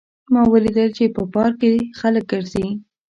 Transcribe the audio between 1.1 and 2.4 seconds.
په پارک کې خلک